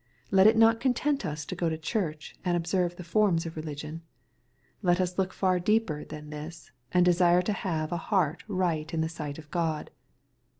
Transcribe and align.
Let 0.31 0.47
it 0.47 0.57
not 0.57 0.79
content 0.79 1.27
us 1.27 1.45
to 1.45 1.55
go 1.55 1.69
to 1.69 1.77
church, 1.77 2.33
and 2.43 2.57
observe 2.57 2.95
the 2.95 3.03
forms 3.03 3.45
of 3.45 3.55
religion. 3.55 4.01
Let 4.81 4.99
us 4.99 5.19
look 5.19 5.31
far 5.31 5.59
deeper 5.59 6.03
than 6.03 6.31
this, 6.31 6.71
and 6.91 7.05
desire 7.05 7.43
to 7.43 7.53
have 7.53 7.91
a" 7.91 7.97
heart 8.09 8.43
right 8.47 8.91
in 8.91 9.01
the 9.01 9.09
sight 9.09 9.37
of 9.37 9.51
Gk)d." 9.51 9.89